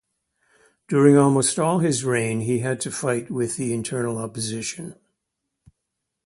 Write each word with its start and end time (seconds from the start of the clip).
During 0.87 1.15
almost 1.15 1.59
all 1.59 1.77
his 1.77 2.03
reign 2.03 2.39
he 2.39 2.57
had 2.57 2.81
to 2.81 2.91
fight 2.91 3.29
with 3.29 3.57
the 3.57 3.71
internal 3.71 4.17
opposition. 4.17 4.95